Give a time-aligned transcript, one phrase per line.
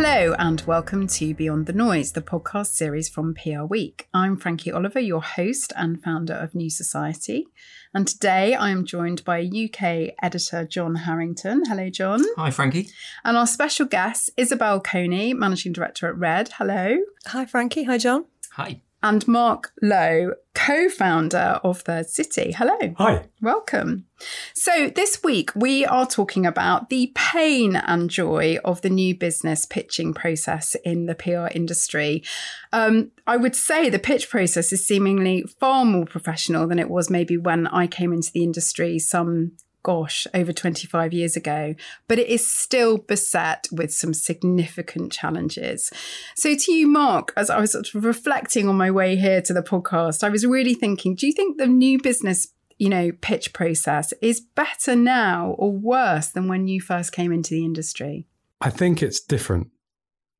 [0.00, 4.06] Hello, and welcome to Beyond the Noise, the podcast series from PR Week.
[4.14, 7.48] I'm Frankie Oliver, your host and founder of New Society.
[7.92, 11.64] And today I am joined by UK editor John Harrington.
[11.66, 12.22] Hello, John.
[12.36, 12.90] Hi, Frankie.
[13.24, 16.50] And our special guest, Isobel Coney, managing director at Red.
[16.58, 16.98] Hello.
[17.26, 17.82] Hi, Frankie.
[17.82, 18.26] Hi, John.
[18.52, 18.80] Hi.
[19.02, 22.50] And Mark Lowe, co founder of Third City.
[22.50, 22.76] Hello.
[22.98, 23.26] Hi.
[23.40, 24.06] Welcome.
[24.54, 29.64] So, this week we are talking about the pain and joy of the new business
[29.66, 32.24] pitching process in the PR industry.
[32.72, 37.08] Um, I would say the pitch process is seemingly far more professional than it was
[37.08, 39.52] maybe when I came into the industry some
[39.88, 41.74] gosh, over 25 years ago,
[42.08, 45.90] but it is still beset with some significant challenges.
[46.36, 49.54] So, to you, Mark, as I was sort of reflecting on my way here to
[49.54, 53.54] the podcast, I was really thinking do you think the new business you know, pitch
[53.54, 58.26] process is better now or worse than when you first came into the industry?
[58.60, 59.68] I think it's different.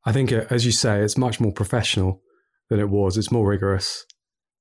[0.05, 2.23] I think, uh, as you say, it's much more professional
[2.69, 3.17] than it was.
[3.17, 4.05] It's more rigorous.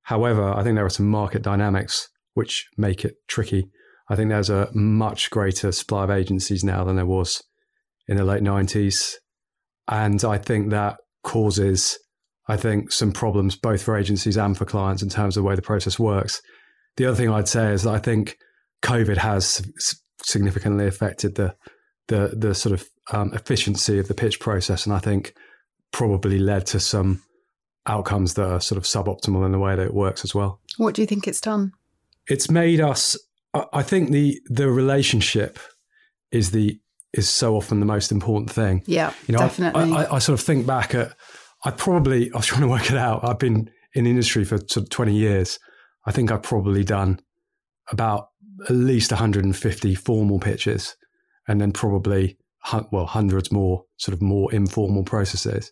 [0.03, 3.69] However, I think there are some market dynamics which make it tricky.
[4.09, 7.43] I think there's a much greater supply of agencies now than there was
[8.07, 9.15] in the late 90s.
[9.87, 11.97] And I think that causes,
[12.47, 15.55] I think, some problems both for agencies and for clients in terms of the way
[15.55, 16.41] the process works.
[16.95, 18.37] The other thing I'd say is that I think
[18.83, 19.69] COVID has
[20.21, 21.55] significantly affected the
[22.07, 25.33] the the sort of um, efficiency of the pitch process, and I think
[25.91, 27.21] probably led to some
[27.85, 30.59] outcomes that are sort of suboptimal in the way that it works as well.
[30.77, 31.71] What do you think it's done?
[32.27, 33.17] It's made us
[33.53, 35.59] I think the the relationship
[36.31, 36.79] is the
[37.13, 38.83] is so often the most important thing.
[38.85, 39.91] Yeah, you know, definitely.
[39.91, 41.13] I, I, I, sort of think back at
[41.65, 43.23] I probably I was trying to work it out.
[43.23, 45.59] I've been in the industry for sort of twenty years.
[46.05, 47.19] I think I've probably done
[47.89, 48.29] about
[48.69, 50.95] at least 150 formal pitches,
[51.47, 52.37] and then probably
[52.91, 55.71] well hundreds more sort of more informal processes.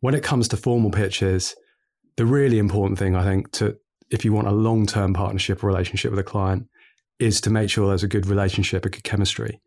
[0.00, 1.54] When it comes to formal pitches,
[2.16, 3.76] the really important thing I think to
[4.10, 6.66] if you want a long term partnership or relationship with a client
[7.22, 9.60] is to make sure there's a good relationship, a good chemistry.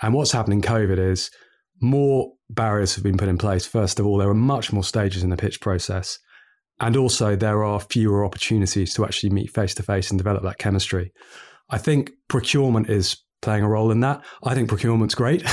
[0.00, 1.30] And what's happened in COVID is
[1.80, 3.66] more barriers have been put in place.
[3.66, 6.18] First of all, there are much more stages in the pitch process.
[6.80, 10.58] And also, there are fewer opportunities to actually meet face to face and develop that
[10.58, 11.12] chemistry.
[11.70, 14.24] I think procurement is playing a role in that.
[14.44, 15.44] I think procurement's great.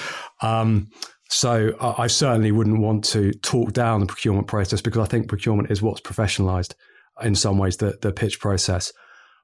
[0.42, 0.88] um,
[1.28, 5.28] so I, I certainly wouldn't want to talk down the procurement process because I think
[5.28, 6.74] procurement is what's professionalized
[7.22, 8.92] in some ways the, the pitch process.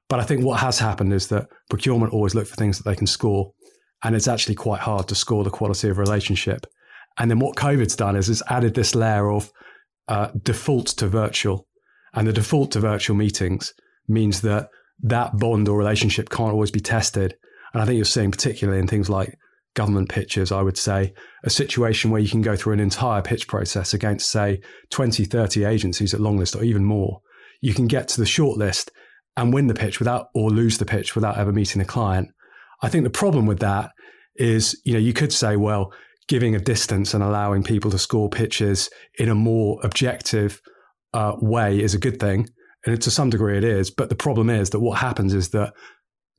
[0.09, 2.95] But I think what has happened is that procurement always look for things that they
[2.95, 3.53] can score.
[4.03, 6.65] And it's actually quite hard to score the quality of relationship.
[7.17, 9.51] And then what COVID's done is it's added this layer of
[10.07, 11.67] uh, default to virtual.
[12.13, 13.73] And the default to virtual meetings
[14.07, 14.69] means that
[15.03, 17.35] that bond or relationship can't always be tested.
[17.73, 19.37] And I think you're seeing, particularly in things like
[19.75, 21.13] government pitches, I would say,
[21.43, 25.65] a situation where you can go through an entire pitch process against, say, 20, 30
[25.65, 27.21] agencies at longlist or even more.
[27.61, 28.89] You can get to the shortlist
[29.39, 32.29] and win the pitch without or lose the pitch without ever meeting the client.
[32.81, 33.91] I think the problem with that
[34.35, 35.93] is, you know, you could say, well,
[36.27, 40.61] giving a distance and allowing people to score pitches in a more objective,
[41.13, 42.49] uh, way is a good thing.
[42.85, 43.89] And to some degree it is.
[43.89, 45.73] But the problem is that what happens is that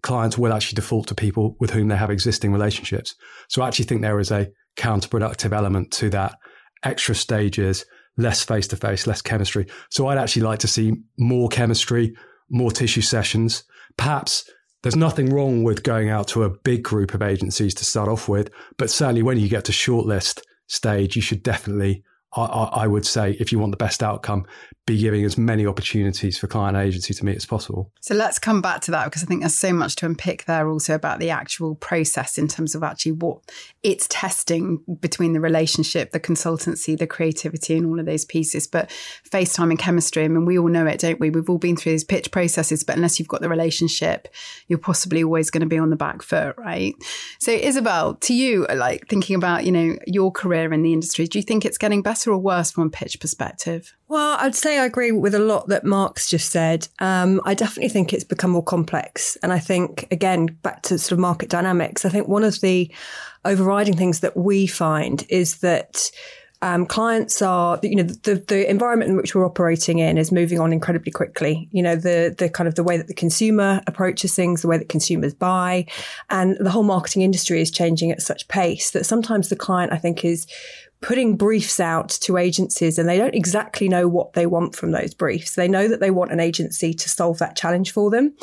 [0.02, 3.14] clients will actually default to people with whom they have existing relationships.
[3.48, 6.36] So I actually think there is a counterproductive element to that
[6.82, 7.86] extra stages,
[8.18, 9.66] less face to face, less chemistry.
[9.90, 12.14] So I'd actually like to see more chemistry,
[12.50, 13.64] more tissue sessions.
[13.96, 14.50] Perhaps
[14.82, 18.28] there's nothing wrong with going out to a big group of agencies to start off
[18.28, 22.02] with, but certainly when you get to shortlist stage, you should definitely
[22.32, 24.46] I, I, would say if you want the best outcome,
[24.86, 27.92] be giving as many opportunities for client agency to meet as possible.
[28.00, 30.68] So let's come back to that because I think there's so much to unpick there
[30.68, 33.38] also about the actual process in terms of actually what
[33.82, 38.66] it's testing between the relationship, the consultancy, the creativity, and all of those pieces.
[38.66, 38.90] But
[39.30, 41.30] FaceTime and chemistry, I mean, we all know it, don't we?
[41.30, 44.28] We've all been through these pitch processes, but unless you've got the relationship,
[44.68, 46.94] you're possibly always going to be on the back foot, right?
[47.38, 51.38] So, Isobel, to you, like thinking about, you know, your career in the industry, do
[51.38, 52.10] you think it's getting better?
[52.10, 53.94] better or worse from a pitch perspective?
[54.10, 56.88] Well, I'd say I agree with a lot that Mark's just said.
[56.98, 59.38] Um, I definitely think it's become more complex.
[59.40, 62.92] And I think, again, back to sort of market dynamics, I think one of the
[63.44, 66.10] overriding things that we find is that
[66.60, 70.58] um, clients are, you know, the, the environment in which we're operating in is moving
[70.58, 71.68] on incredibly quickly.
[71.70, 74.76] You know, the, the kind of the way that the consumer approaches things, the way
[74.76, 75.86] that consumers buy,
[76.30, 79.98] and the whole marketing industry is changing at such pace that sometimes the client, I
[79.98, 80.48] think, is
[81.02, 85.14] putting briefs out to agencies and they don't exactly know what they want from those
[85.14, 85.54] briefs.
[85.54, 88.34] They know that they want an agency to solve that challenge for them.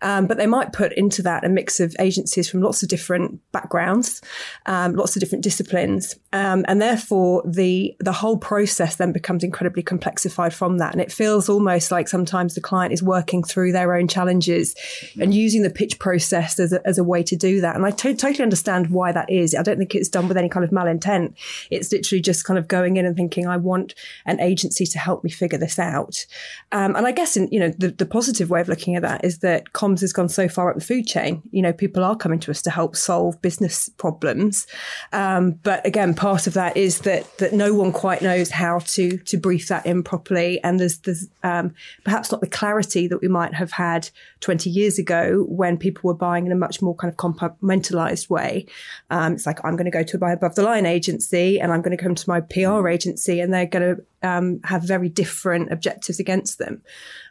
[0.00, 3.40] Um, but they might put into that a mix of agencies from lots of different
[3.52, 4.22] backgrounds,
[4.64, 6.14] um, lots of different disciplines.
[6.32, 10.92] Um, and therefore the, the whole process then becomes incredibly complexified from that.
[10.92, 14.74] And it feels almost like sometimes the client is working through their own challenges
[15.20, 17.76] and using the pitch process as a, as a way to do that.
[17.76, 19.54] And I to- totally understand why that is.
[19.54, 21.34] I don't think it's done with any kind of malintent.
[21.70, 23.94] It's literally just kind of going in and thinking, I want
[24.24, 26.26] an agency to help me figure this out.
[26.72, 29.24] Um, and I guess, in, you know, the, the positive way of looking at that
[29.24, 31.42] is that comms has gone so far up the food chain.
[31.50, 34.66] You know, people are coming to us to help solve business problems.
[35.12, 39.18] Um, but again, part of that is that that no one quite knows how to
[39.18, 41.74] to brief that in properly, and there's there's um,
[42.04, 44.08] perhaps not the clarity that we might have had
[44.40, 48.66] 20 years ago when people were buying in a much more kind of compartmentalized way.
[49.10, 51.72] Um, it's like I'm going to go to a buy above the line agency, and
[51.72, 55.08] I'm going to come to my PR agency and they're going to um, have very
[55.08, 56.82] different objectives against them.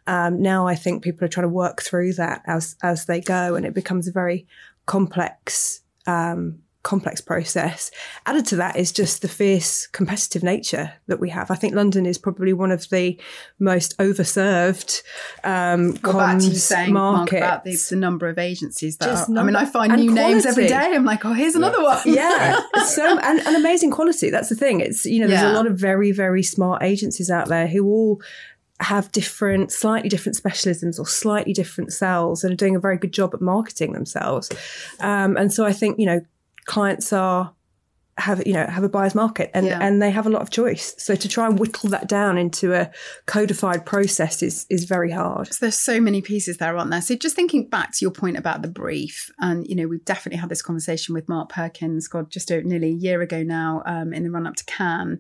[0.08, 3.56] Um, now I think people are trying to work through that as as they go,
[3.56, 4.48] and it becomes a very
[4.86, 7.92] complex um, complex process.
[8.26, 11.52] Added to that is just the fierce competitive nature that we have.
[11.52, 13.20] I think London is probably one of the
[13.60, 15.02] most overserved
[15.44, 17.32] um, well, comms saying, markets.
[17.34, 20.34] Mark, about the, the, number of agencies that are, I mean, I find new quality.
[20.34, 20.94] names every day.
[20.94, 22.00] I'm like, oh, here's another one.
[22.06, 24.30] Yeah, so and, and, amazing quality.
[24.30, 24.80] That's the thing.
[24.80, 25.52] It's you know, there's yeah.
[25.52, 28.22] a lot of very very smart agencies out there who all
[28.82, 33.14] have different, slightly different specialisms or slightly different cells and are doing a very good
[33.14, 34.52] job at marketing themselves.
[35.00, 36.20] Um, and so I think, you know,
[36.66, 37.54] clients are
[38.18, 39.80] have you know have a buyer's market and yeah.
[39.82, 40.96] and they have a lot of choice.
[40.98, 42.90] So to try and whittle that down into a
[43.26, 45.48] codified process is is very hard.
[45.54, 47.02] So there's so many pieces there aren't there?
[47.02, 50.40] So just thinking back to your point about the brief and you know we've definitely
[50.40, 54.14] had this conversation with mark perkins god just a, nearly a year ago now um,
[54.14, 55.20] in the run up to cannes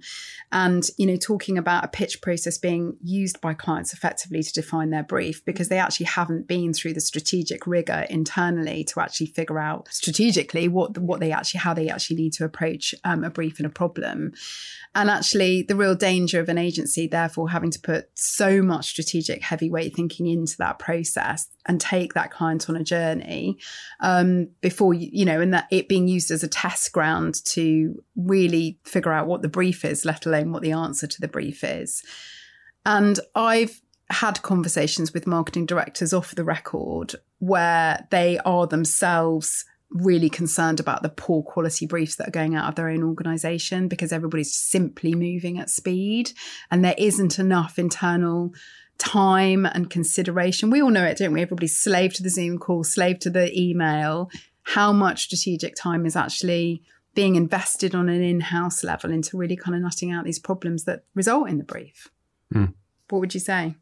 [0.51, 4.89] and you know talking about a pitch process being used by clients effectively to define
[4.89, 9.59] their brief because they actually haven't been through the strategic rigor internally to actually figure
[9.59, 13.57] out strategically what what they actually how they actually need to approach um, a brief
[13.57, 14.33] and a problem.
[14.93, 19.41] And actually, the real danger of an agency, therefore, having to put so much strategic
[19.41, 23.57] heavyweight thinking into that process and take that client on a journey
[23.99, 28.01] um, before you, you know, and that it being used as a test ground to
[28.15, 31.63] really figure out what the brief is, let alone what the answer to the brief
[31.63, 32.03] is.
[32.85, 40.29] And I've had conversations with marketing directors off the record where they are themselves really
[40.29, 44.11] concerned about the poor quality briefs that are going out of their own organization because
[44.11, 46.31] everybody's simply moving at speed
[46.71, 48.53] and there isn't enough internal
[48.97, 50.69] time and consideration.
[50.69, 51.41] We all know it, don't we?
[51.41, 54.29] Everybody's slave to the Zoom call, slave to the email.
[54.63, 56.81] How much strategic time is actually
[57.13, 60.85] being invested on an in house level into really kind of nutting out these problems
[60.85, 62.09] that result in the brief?
[62.53, 62.73] Mm.
[63.09, 63.75] What would you say?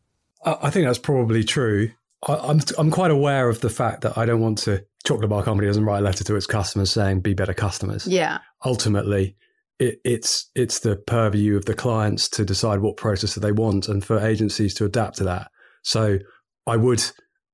[0.46, 1.92] I think that's probably true.
[2.28, 5.68] I'm I'm quite aware of the fact that I don't want to chocolate bar company
[5.68, 8.08] doesn't write a letter to its customers saying be better customers.
[8.08, 8.40] Yeah.
[8.66, 9.36] Ultimately,
[9.80, 13.88] it, it's it's the purview of the clients to decide what process that they want,
[13.88, 15.50] and for agencies to adapt to that.
[15.84, 16.20] So
[16.66, 17.04] I would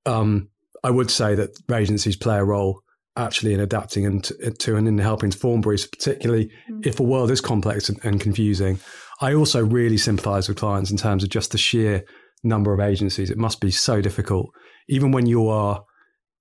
[0.06, 0.48] um,
[0.84, 2.80] I would say that agencies play a role
[3.16, 6.86] actually in adapting and to, to and in helping to form briefs, particularly mm.
[6.86, 8.78] if the world is complex and, and confusing.
[9.20, 12.04] I also really sympathise with clients in terms of just the sheer
[12.42, 13.30] number of agencies.
[13.30, 14.50] It must be so difficult,
[14.88, 15.82] even when you are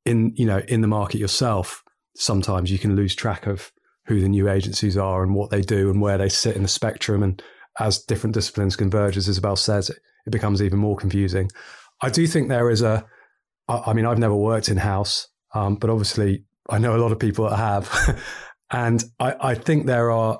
[0.06, 1.84] in you know in the market yourself.
[2.16, 3.72] Sometimes you can lose track of
[4.06, 6.68] who the new agencies are and what they do and where they sit in the
[6.68, 7.22] spectrum.
[7.22, 7.42] And
[7.80, 11.50] as different disciplines converge, as Isobel says, it, it becomes even more confusing.
[12.02, 13.06] I do think there is a.
[13.68, 17.20] I mean, I've never worked in house, um, but obviously I know a lot of
[17.20, 18.20] people that have,
[18.72, 20.40] and I, I think there are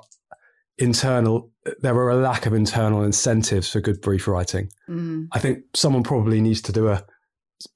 [0.78, 1.50] internal
[1.80, 4.70] there are a lack of internal incentives for good brief writing.
[4.88, 5.28] Mm.
[5.32, 7.04] I think someone probably needs to do a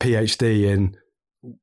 [0.00, 0.96] PhD in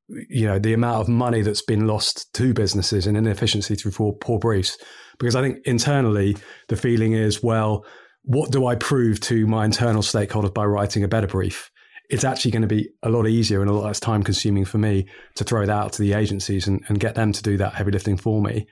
[0.08, 4.14] you know the amount of money that's been lost to businesses and inefficiency through poor,
[4.14, 4.78] poor briefs.
[5.20, 7.86] Because i think internally the feeling is well
[8.24, 11.72] what do i prove to my internal stakeholders by writing a better brief?
[12.10, 14.78] It's actually going to be a lot easier and a lot less time consuming for
[14.78, 17.74] me to throw that out to the agencies and, and get them to do that
[17.74, 18.68] heavy lifting for me.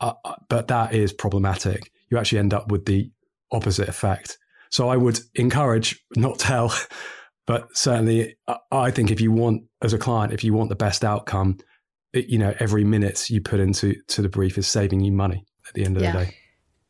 [0.00, 1.90] Uh, uh but that is problematic.
[2.10, 3.10] You actually end up with the
[3.50, 4.38] opposite effect.
[4.70, 6.74] So i would encourage not tell
[7.46, 8.36] but certainly,
[8.70, 11.58] I think if you want, as a client, if you want the best outcome,
[12.12, 15.44] it, you know, every minute you put into to the brief is saving you money
[15.66, 16.12] at the end of yeah.
[16.12, 16.36] the day.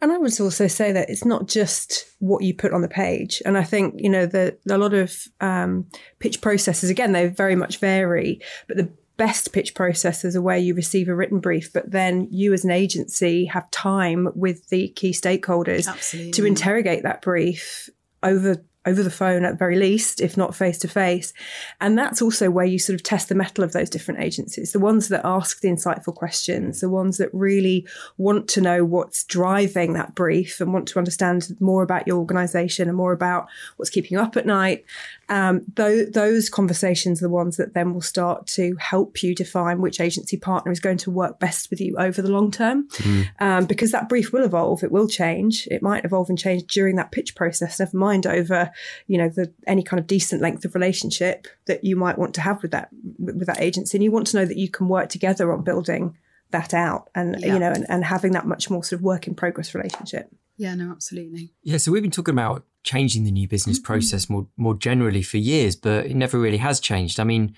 [0.03, 3.41] And I would also say that it's not just what you put on the page.
[3.47, 5.87] And I think, you know, the, a lot of um,
[6.19, 10.75] pitch processes, again, they very much vary, but the best pitch processes are where you
[10.75, 15.13] receive a written brief, but then you as an agency have time with the key
[15.13, 16.33] stakeholders Absolutely.
[16.33, 17.89] to interrogate that brief
[18.25, 21.33] over over the phone at the very least, if not face to face.
[21.81, 24.81] And that's also where you sort of test the mettle of those different agencies, the
[24.81, 27.87] ones that ask the insightful questions, the ones that really
[28.17, 32.89] want to know what's driving that brief and want to understand more about your organization
[32.89, 33.47] and more about
[33.77, 34.85] what's keeping you up at night.
[35.29, 39.81] Um, th- those conversations are the ones that then will start to help you define
[39.81, 42.89] which agency partner is going to work best with you over the long term.
[42.89, 43.29] Mm.
[43.39, 45.69] Um, because that brief will evolve, it will change.
[45.71, 48.72] It might evolve and change during that pitch process, never mind over
[49.07, 52.41] you know, the, any kind of decent length of relationship that you might want to
[52.41, 52.89] have with that
[53.19, 56.17] with that agency, and you want to know that you can work together on building
[56.51, 57.55] that out, and yeah.
[57.55, 60.31] you know, and, and having that much more sort of work in progress relationship.
[60.57, 61.53] Yeah, no, absolutely.
[61.63, 63.87] Yeah, so we've been talking about changing the new business mm-hmm.
[63.87, 67.19] process more more generally for years, but it never really has changed.
[67.19, 67.55] I mean,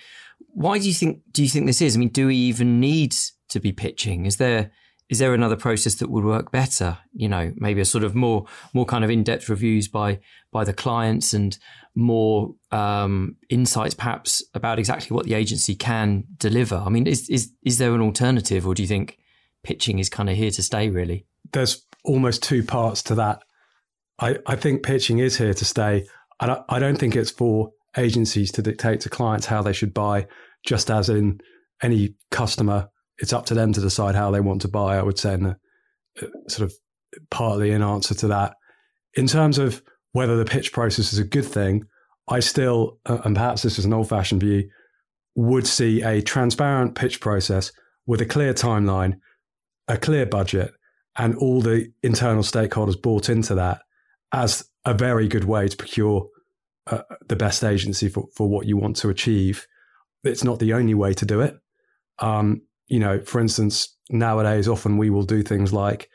[0.48, 1.96] why do you think do you think this is?
[1.96, 3.14] I mean, do we even need
[3.48, 4.26] to be pitching?
[4.26, 4.70] Is there
[5.08, 6.98] is there another process that would work better?
[7.12, 10.20] You know, maybe a sort of more more kind of in depth reviews by
[10.50, 11.58] by the clients and
[11.94, 16.76] more um, insights, perhaps about exactly what the agency can deliver.
[16.76, 19.18] I mean, is is is there an alternative, or do you think
[19.62, 20.88] pitching is kind of here to stay?
[20.88, 23.42] Really, there's almost two parts to that.
[24.18, 26.06] I I think pitching is here to stay,
[26.40, 29.92] and I, I don't think it's for agencies to dictate to clients how they should
[29.92, 30.26] buy.
[30.64, 31.40] Just as in
[31.82, 34.96] any customer it's up to them to decide how they want to buy.
[34.96, 35.56] I would say, and
[36.48, 36.74] sort of
[37.30, 38.54] partly in answer to that,
[39.14, 41.84] in terms of whether the pitch process is a good thing,
[42.28, 44.68] I still, uh, and perhaps this is an old-fashioned view,
[45.34, 47.72] would see a transparent pitch process
[48.06, 49.18] with a clear timeline,
[49.88, 50.72] a clear budget,
[51.16, 53.82] and all the internal stakeholders bought into that
[54.32, 56.28] as a very good way to procure
[56.86, 59.66] uh, the best agency for, for what you want to achieve.
[60.22, 61.56] It's not the only way to do it.
[62.18, 66.08] Um, you know, for instance, nowadays often we will do things like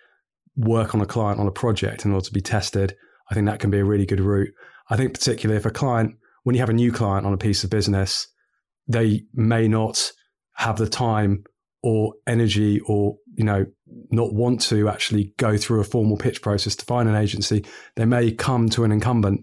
[0.56, 2.96] work on a client on a project in order to be tested.
[3.30, 4.54] I think that can be a really good route.
[4.90, 7.64] I think particularly if a client, when you have a new client on a piece
[7.64, 8.28] of business,
[8.88, 10.12] they may not
[10.56, 11.44] have the time
[11.82, 13.66] or energy or you know
[14.12, 18.06] not want to actually go through a formal pitch process to find an agency they
[18.06, 19.42] may come to an incumbent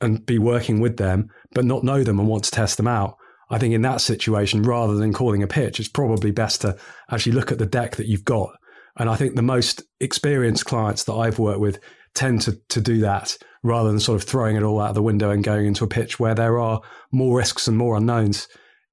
[0.00, 3.16] and be working with them but not know them and want to test them out
[3.52, 6.76] I think in that situation, rather than calling a pitch, it's probably best to
[7.10, 8.56] actually look at the deck that you've got.
[8.98, 11.78] And I think the most experienced clients that I've worked with
[12.14, 15.30] tend to, to do that rather than sort of throwing it all out the window
[15.30, 16.80] and going into a pitch where there are
[17.12, 18.48] more risks and more unknowns.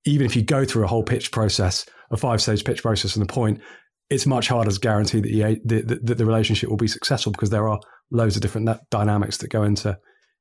[0.06, 3.28] Even if you go through a whole pitch process, a five stage pitch process and
[3.28, 3.62] the point,
[4.10, 7.70] it's much harder to guarantee that the, the, the relationship will be successful because there
[7.70, 7.80] are
[8.12, 9.98] loads of different dynamics that go into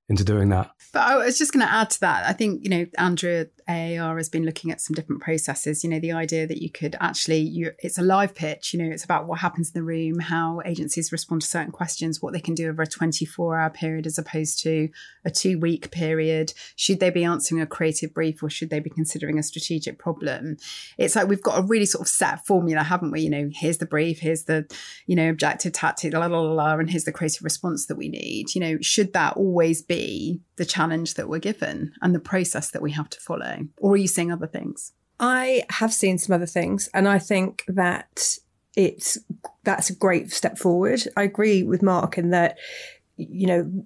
[0.09, 0.71] into doing that.
[0.93, 2.27] But I was just going to add to that.
[2.27, 5.85] I think, you know, Andrew at AAR has been looking at some different processes.
[5.85, 8.91] You know, the idea that you could actually, you, it's a live pitch, you know,
[8.91, 12.41] it's about what happens in the room, how agencies respond to certain questions, what they
[12.41, 14.89] can do over a 24 hour period as opposed to
[15.27, 16.55] a two week period.
[16.75, 20.57] Should they be answering a creative brief or should they be considering a strategic problem?
[20.97, 23.21] It's like we've got a really sort of set formula, haven't we?
[23.21, 24.67] You know, here's the brief, here's the,
[25.07, 28.09] you know, objective tactic, la la la, la and here's the creative response that we
[28.09, 28.55] need.
[28.55, 29.98] You know, should that always be
[30.57, 33.67] the challenge that we're given and the process that we have to follow?
[33.79, 34.93] Or are you seeing other things?
[35.21, 38.39] I have seen some other things, and I think that
[38.77, 39.19] it's
[39.65, 41.03] that's a great step forward.
[41.17, 42.59] I agree with Mark in that
[43.19, 43.85] you know,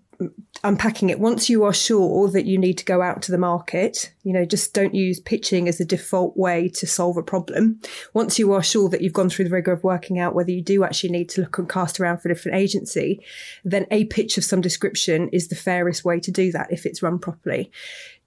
[0.62, 1.18] unpacking it.
[1.18, 4.44] Once you are sure that you need to go out to the market you know
[4.44, 7.80] just don't use pitching as a default way to solve a problem.
[8.14, 10.62] Once you are sure that you've gone through the rigor of working out whether you
[10.62, 13.24] do actually need to look and cast around for a different agency
[13.64, 17.02] then a pitch of some description is the fairest way to do that if it's
[17.02, 17.70] run properly.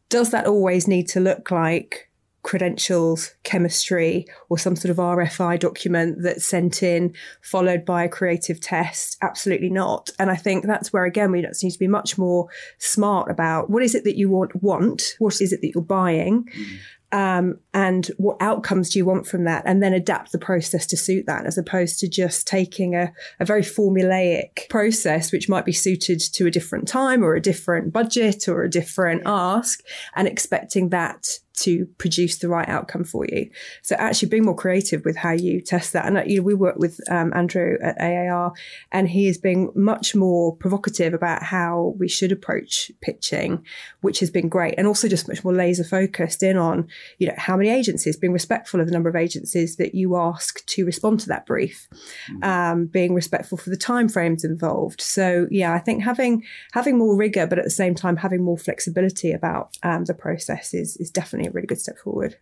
[0.10, 2.10] Does that always need to look like
[2.46, 7.12] credentials, chemistry, or some sort of RFI document that's sent in,
[7.42, 9.18] followed by a creative test.
[9.24, 10.12] Absolutely not.
[10.20, 12.48] And I think that's where, again, we need to be much more
[12.78, 15.16] smart about what is it that you want, want?
[15.18, 16.78] What is it that you're buying, mm.
[17.12, 19.64] Um, and what outcomes do you want from that?
[19.66, 23.46] And then adapt the process to suit that as opposed to just taking a, a
[23.46, 28.50] very formulaic process which might be suited to a different time or a different budget
[28.50, 29.82] or a different ask
[30.16, 33.50] and expecting that to produce the right outcome for you.
[33.82, 36.06] So actually being more creative with how you test that.
[36.06, 38.54] And uh, you know, we work with um, Andrew at AAR,
[38.92, 43.64] and he is being much more provocative about how we should approach pitching,
[44.02, 47.36] which has been great, and also just much more laser focused in on you know
[47.38, 51.20] how many agencies, being respectful of the number of agencies that you ask to respond
[51.22, 51.88] to that brief,
[52.30, 52.44] mm-hmm.
[52.44, 55.02] um, being respectful for the timeframes involved.
[55.02, 56.44] So yeah, I think having
[56.74, 60.74] having more rigor, but at the same time having more flexibility about um, the process
[60.74, 62.38] is is definitely a really good step forward.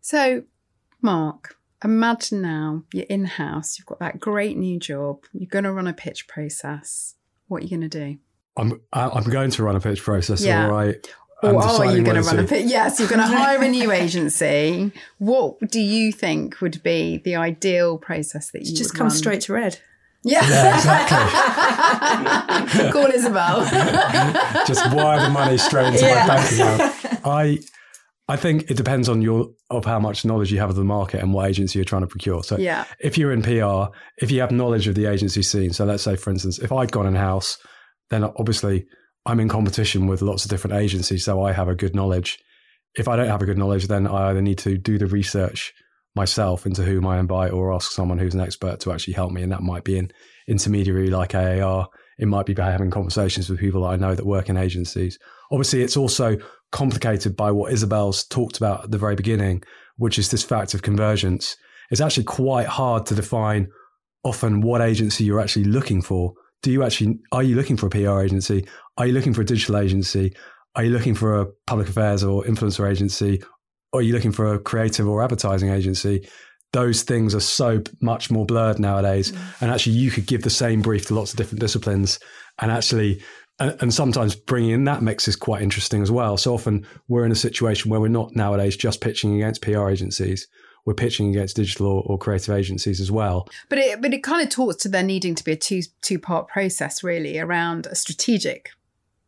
[0.00, 0.44] So,
[1.00, 5.72] Mark, imagine now you're in house, you've got that great new job, you're going to
[5.72, 7.14] run a pitch process.
[7.48, 8.18] What are you going to do?
[8.56, 10.44] I'm I'm going to run a pitch process.
[10.44, 10.66] Yeah.
[10.66, 11.06] All right.
[11.42, 12.66] Or are you going to run a pitch?
[12.66, 14.92] Yes, you're going to hire a new agency.
[15.18, 19.16] What do you think would be the ideal process that you just come run?
[19.16, 19.80] straight to red?
[20.22, 21.18] Yeah, yeah exactly.
[22.92, 23.64] Call Isobel.
[24.68, 26.26] just wire the money straight into yeah.
[26.26, 27.20] my bank account.
[27.24, 27.58] I
[28.32, 31.20] I think it depends on your of how much knowledge you have of the market
[31.20, 32.42] and what agency you're trying to procure.
[32.42, 32.86] So yeah.
[32.98, 36.16] if you're in PR, if you have knowledge of the agency scene, so let's say
[36.16, 37.58] for instance, if I'd gone in house,
[38.08, 38.86] then obviously
[39.26, 42.38] I'm in competition with lots of different agencies, so I have a good knowledge.
[42.94, 45.74] If I don't have a good knowledge, then I either need to do the research
[46.14, 49.42] myself into whom I invite or ask someone who's an expert to actually help me.
[49.42, 50.10] And that might be an
[50.48, 51.86] intermediary like AAR.
[52.18, 55.18] It might be by having conversations with people that I know that work in agencies.
[55.50, 56.38] Obviously, it's also
[56.72, 59.62] complicated by what Isobel's talked about at the very beginning,
[59.96, 61.56] which is this fact of convergence.
[61.90, 63.68] It's actually quite hard to define
[64.24, 66.32] often what agency you're actually looking for.
[66.62, 68.66] Do you actually, are you looking for a PR agency?
[68.96, 70.34] Are you looking for a digital agency?
[70.74, 73.42] Are you looking for a public affairs or influencer agency?
[73.92, 76.26] Or are you looking for a creative or advertising agency?
[76.72, 79.32] Those things are so much more blurred nowadays.
[79.32, 79.62] Mm.
[79.62, 82.18] And actually, you could give the same brief to lots of different disciplines
[82.60, 83.22] and actually
[83.58, 86.36] and, sometimes bringing in that mix is quite interesting as well.
[86.36, 90.48] So often we're in a situation where we're not nowadays just pitching against PR agencies.
[90.84, 93.48] We're pitching against digital or, or creative agencies as well.
[93.68, 96.18] But it but it kind of talks to there needing to be a two two
[96.18, 98.70] part process really around a strategic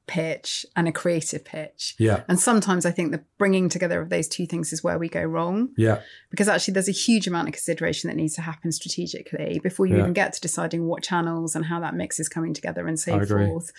[0.07, 1.95] pitch and a creative pitch.
[1.99, 2.25] Yeah.
[2.29, 5.23] And sometimes I think the bringing together of those two things is where we go
[5.23, 5.71] wrong.
[5.79, 6.01] Yeah.
[6.31, 9.95] Because actually there's a huge amount of consideration that needs to happen strategically before you
[9.95, 10.03] yeah.
[10.03, 13.25] even get to deciding what channels and how that mix is coming together and so
[13.25, 13.73] forth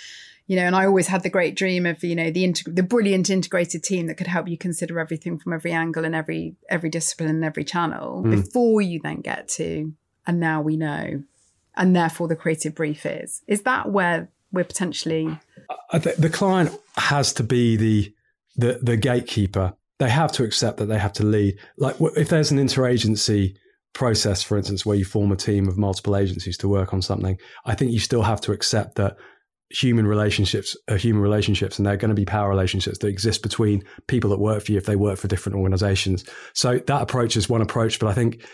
[0.48, 2.84] you know, and I always had the great dream of, you know, the integ- the
[2.84, 6.90] brilliant integrated team that could help you consider everything from every angle and every every
[6.90, 8.32] discipline and every channel mm.
[8.32, 9.94] before you then get to
[10.28, 11.24] and now we know
[11.76, 13.42] and therefore the creative brief is.
[13.48, 15.38] Is that where we're potentially
[15.92, 18.14] the client has to be the
[18.56, 19.74] the the gatekeeper.
[19.98, 21.58] They have to accept that they have to lead.
[21.78, 23.56] Like if there's an interagency
[23.94, 27.38] process, for instance, where you form a team of multiple agencies to work on something,
[27.66, 29.16] I think you still have to accept that
[29.76, 33.84] human relationships are human relationships and they're going to be power relationships that exist between
[34.08, 36.24] people that work for you if they work for different organizations.
[36.54, 38.46] So that approach is one approach but i think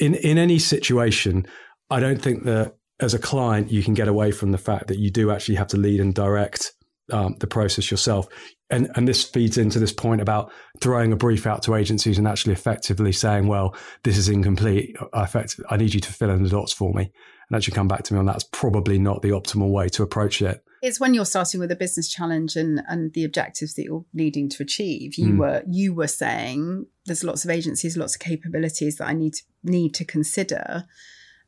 [0.00, 1.46] in in any situation
[1.90, 4.98] i don't think that as a client you can get away from the fact that
[4.98, 6.72] you do actually have to lead and direct
[7.12, 8.28] um, the process yourself.
[8.68, 12.28] And and this feeds into this point about throwing a brief out to agencies and
[12.28, 13.74] actually effectively saying well
[14.04, 14.96] this is incomplete.
[15.12, 17.10] I, effect, I need you to fill in the dots for me
[17.50, 20.40] and actually come back to me on that's probably not the optimal way to approach
[20.40, 20.64] it.
[20.82, 24.48] It's when you're starting with a business challenge and and the objectives that you're needing
[24.50, 25.16] to achieve.
[25.16, 25.38] You mm.
[25.38, 29.42] were you were saying there's lots of agencies, lots of capabilities that I need to
[29.64, 30.84] need to consider.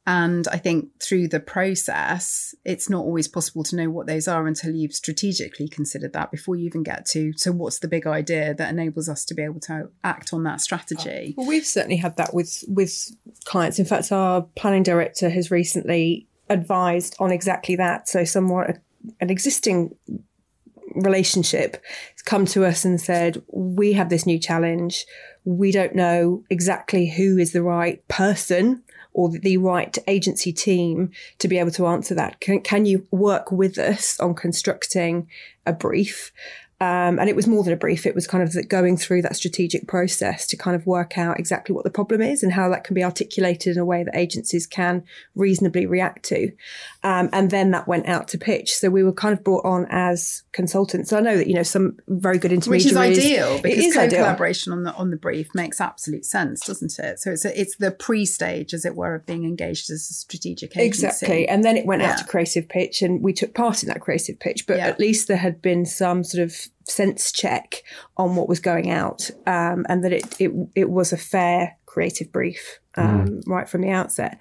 [0.06, 4.48] And I think through the process, it's not always possible to know what those are
[4.48, 7.32] until you've strategically considered that before you even get to.
[7.36, 10.60] So, what's the big idea that enables us to be able to act on that
[10.60, 11.34] strategy?
[11.38, 13.12] Uh, well, we've certainly had that with with
[13.44, 13.78] clients.
[13.78, 18.08] In fact, our planning director has recently advised on exactly that.
[18.08, 18.80] So, someone
[19.20, 19.94] an existing
[20.96, 21.82] relationship
[22.14, 25.06] has come to us and said, "We have this new challenge.
[25.44, 28.82] We don't know exactly who is the right person."
[29.14, 32.40] Or the right agency team to be able to answer that?
[32.40, 35.28] Can, can you work with us on constructing
[35.66, 36.32] a brief?
[36.82, 38.06] Um, and it was more than a brief.
[38.06, 41.72] It was kind of going through that strategic process to kind of work out exactly
[41.72, 44.66] what the problem is and how that can be articulated in a way that agencies
[44.66, 45.04] can
[45.36, 46.50] reasonably react to.
[47.04, 48.74] Um, and then that went out to pitch.
[48.74, 51.10] So we were kind of brought on as consultants.
[51.10, 52.96] So I know that you know some very good intermediaries.
[52.96, 56.60] Which is ideal because it is co-collaboration on the on the brief makes absolute sense,
[56.60, 57.18] doesn't it?
[57.18, 60.76] So it's a, it's the pre-stage, as it were, of being engaged as a strategic
[60.76, 61.06] agency.
[61.06, 61.48] Exactly.
[61.48, 62.12] And then it went yeah.
[62.12, 64.66] out to creative pitch, and we took part in that creative pitch.
[64.66, 64.86] But yeah.
[64.86, 67.82] at least there had been some sort of sense check
[68.16, 72.32] on what was going out um, and that it, it, it was a fair creative
[72.32, 73.42] brief um, mm.
[73.46, 74.38] right from the outset.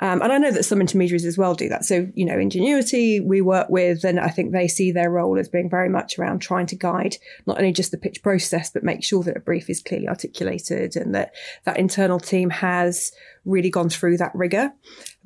[0.00, 1.84] Um, and I know that some intermediaries as well do that.
[1.84, 5.48] So, you know, Ingenuity we work with, and I think they see their role as
[5.48, 9.02] being very much around trying to guide not only just the pitch process, but make
[9.02, 11.34] sure that a brief is clearly articulated and that
[11.64, 13.12] that internal team has
[13.44, 14.72] really gone through that rigor.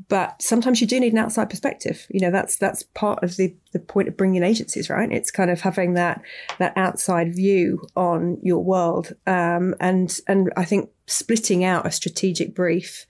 [0.08, 2.06] But sometimes you do need an outside perspective.
[2.08, 5.10] You know, that's that's part of the the point of bringing agencies, right?
[5.12, 6.22] It's kind of having that
[6.58, 12.54] that outside view on your world, um, and and I think splitting out a strategic
[12.54, 13.06] brief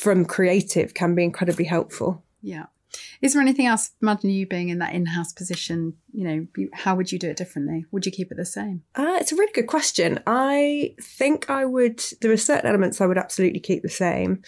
[0.00, 2.24] from creative can be incredibly helpful.
[2.40, 2.66] Yeah.
[3.20, 6.96] Is there anything else, imagine you being in that in house position, you know, how
[6.96, 7.84] would you do it differently?
[7.92, 8.82] Would you keep it the same?
[8.96, 10.20] Uh, it's a really good question.
[10.26, 14.42] I think I would, there are certain elements I would absolutely keep the same.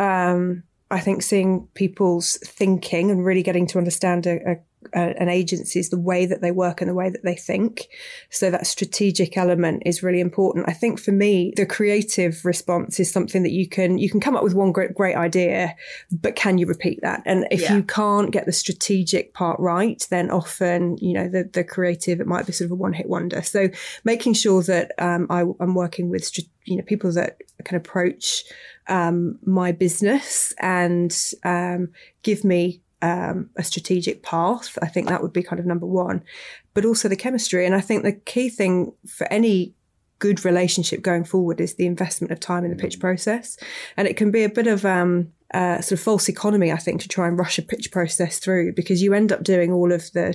[0.00, 4.56] Um, I think seeing people's thinking and really getting to understand a, a
[4.92, 7.88] an agency is the way that they work and the way that they think.
[8.30, 10.68] So that strategic element is really important.
[10.68, 14.36] I think for me, the creative response is something that you can you can come
[14.36, 15.74] up with one great great idea,
[16.12, 17.22] but can you repeat that?
[17.24, 17.76] And if yeah.
[17.76, 22.26] you can't get the strategic part right, then often you know the the creative it
[22.26, 23.42] might be sort of a one hit wonder.
[23.42, 23.68] So
[24.04, 26.30] making sure that um, I, am working with
[26.64, 28.44] you know people that can approach
[28.88, 31.88] um, my business and um,
[32.22, 34.78] give me um, a strategic path.
[34.80, 36.24] I think that would be kind of number one,
[36.72, 37.66] but also the chemistry.
[37.66, 39.74] And I think the key thing for any
[40.20, 43.58] good relationship going forward is the investment of time in the pitch process.
[43.98, 47.02] And it can be a bit of um, uh, sort of false economy, I think,
[47.02, 50.10] to try and rush a pitch process through because you end up doing all of
[50.12, 50.34] the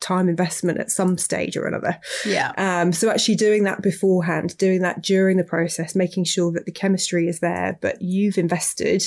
[0.00, 1.98] Time investment at some stage or another.
[2.24, 2.52] Yeah.
[2.56, 6.72] Um, so actually doing that beforehand, doing that during the process, making sure that the
[6.72, 9.02] chemistry is there, but you've invested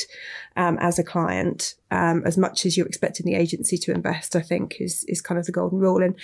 [0.55, 4.35] um, as a client um, as much as you're expecting the agency to invest.
[4.35, 6.03] I think is is kind of the golden rule.
[6.03, 6.15] And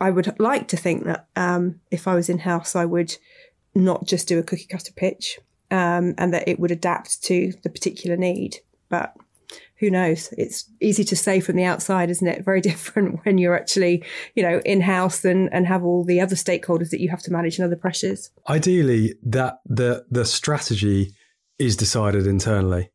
[0.00, 3.16] I would like to think that um, if I was in house, I would
[3.74, 5.38] not just do a cookie cutter pitch,
[5.70, 9.14] um, and that it would adapt to the particular need, but
[9.78, 10.32] who knows?
[10.36, 12.44] It's easy to say from the outside, isn't it?
[12.44, 16.34] Very different when you're actually, you know, in house and, and have all the other
[16.34, 18.30] stakeholders that you have to manage and other pressures.
[18.48, 21.14] Ideally, that the the strategy
[21.58, 22.90] is decided internally.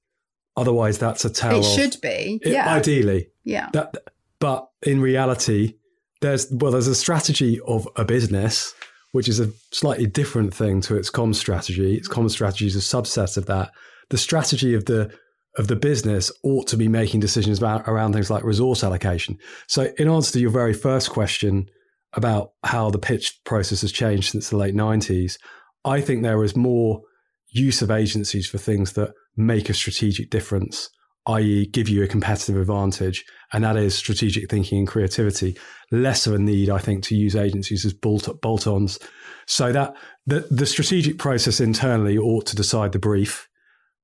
[0.55, 1.55] Otherwise, that's a tale.
[1.55, 2.73] It of, should be, it, yeah.
[2.73, 3.69] Ideally, yeah.
[3.73, 3.95] That,
[4.39, 5.75] but in reality,
[6.21, 8.73] there's well, there's a strategy of a business,
[9.13, 11.95] which is a slightly different thing to its com strategy.
[11.95, 13.71] Its com strategy is a subset of that.
[14.09, 15.11] The strategy of the
[15.57, 19.37] of the business ought to be making decisions about around things like resource allocation.
[19.67, 21.69] So, in answer to your very first question
[22.13, 25.37] about how the pitch process has changed since the late 90s,
[25.85, 27.01] I think there is more
[27.49, 30.89] use of agencies for things that make a strategic difference,
[31.27, 35.57] i.e., give you a competitive advantage, and that is strategic thinking and creativity.
[35.91, 38.99] Less of a need, I think, to use agencies as bolt ons.
[39.45, 43.47] So that the, the strategic process internally ought to decide the brief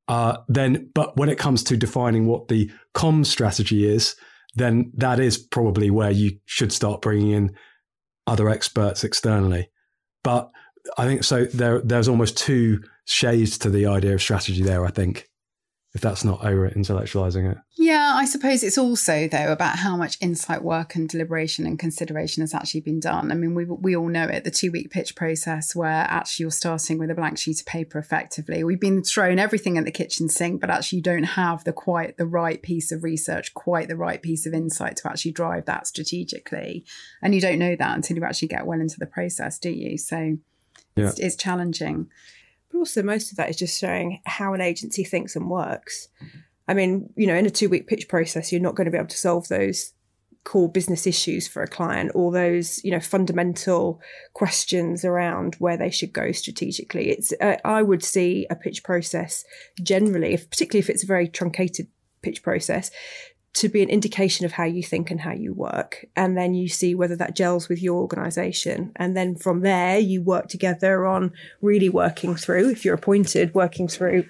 [0.09, 4.15] uh, then, but when it comes to defining what the com strategy is,
[4.55, 7.55] then that is probably where you should start bringing in
[8.25, 9.69] other experts externally.
[10.23, 10.49] But
[10.97, 11.45] I think so.
[11.45, 14.83] There, there's almost two shades to the idea of strategy there.
[14.83, 15.28] I think
[15.95, 17.57] if that's not over intellectualizing it.
[17.75, 22.41] Yeah, I suppose it's also though about how much insight work and deliberation and consideration
[22.41, 23.31] has actually been done.
[23.31, 26.51] I mean, we we all know it, the two week pitch process where actually you're
[26.51, 28.63] starting with a blank sheet of paper effectively.
[28.63, 32.17] We've been thrown everything at the kitchen sink, but actually you don't have the quite
[32.17, 35.87] the right piece of research, quite the right piece of insight to actually drive that
[35.87, 36.85] strategically.
[37.23, 39.97] And you don't know that until you actually get well into the process, do you?
[39.97, 40.37] So
[40.95, 41.09] yeah.
[41.09, 42.09] it's, it's challenging.
[42.71, 46.07] But also, most of that is just showing how an agency thinks and works.
[46.67, 48.97] I mean, you know, in a two week pitch process, you're not going to be
[48.97, 49.93] able to solve those
[50.43, 54.01] core business issues for a client or those you know fundamental
[54.33, 59.43] questions around where they should go strategically it's uh, i would see a pitch process
[59.83, 61.87] generally if particularly if it's a very truncated
[62.21, 62.89] pitch process
[63.53, 66.05] to be an indication of how you think and how you work.
[66.15, 68.91] And then you see whether that gels with your organization.
[68.95, 73.87] And then from there, you work together on really working through, if you're appointed, working
[73.87, 74.25] through,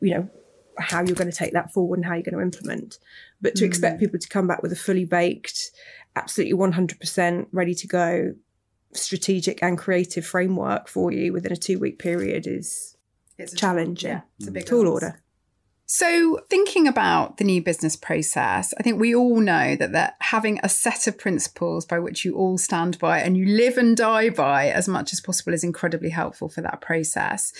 [0.00, 0.30] you know,
[0.78, 2.98] how you're going to take that forward and how you're going to implement.
[3.40, 3.66] But to mm.
[3.66, 5.70] expect people to come back with a fully baked,
[6.14, 8.34] absolutely 100% ready to go
[8.92, 12.96] strategic and creative framework for you within a two week period is
[13.38, 14.10] it's challenging.
[14.10, 15.21] Yeah, it's a big tall order.
[15.86, 20.58] So, thinking about the new business process, I think we all know that, that having
[20.62, 24.30] a set of principles by which you all stand by and you live and die
[24.30, 27.52] by as much as possible is incredibly helpful for that process.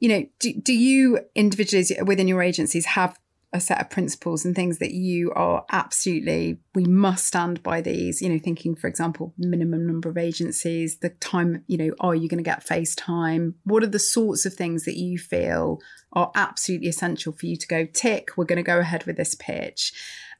[0.00, 3.18] You know, do, do you individually within your agencies have
[3.54, 8.22] a set of principles and things that you are absolutely we must stand by these
[8.22, 12.28] you know thinking for example minimum number of agencies the time you know are you
[12.28, 15.78] going to get face time what are the sorts of things that you feel
[16.14, 19.34] are absolutely essential for you to go tick we're going to go ahead with this
[19.34, 19.92] pitch.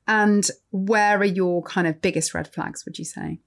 [0.07, 3.41] And where are your kind of biggest red flags would you say?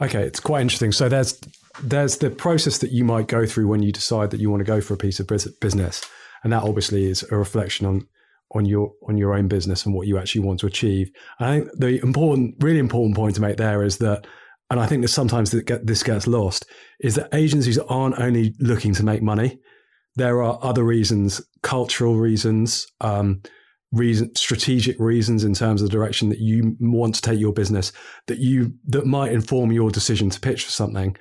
[0.00, 0.92] Okay it's quite interesting.
[0.92, 1.40] So there's
[1.82, 4.64] there's the process that you might go through when you decide that you want to
[4.64, 6.02] go for a piece of business
[6.42, 8.06] and that obviously is a reflection on
[8.56, 11.10] on your on your own business and what you actually want to achieve.
[11.40, 14.26] I think the important, really important point to make there is that,
[14.70, 16.66] and I think that sometimes this gets lost,
[17.00, 19.58] is that agencies aren't only looking to make money.
[20.16, 23.42] There are other reasons, cultural reasons, um,
[23.92, 27.92] reason, strategic reasons in terms of the direction that you want to take your business
[28.26, 31.16] that you that might inform your decision to pitch for something.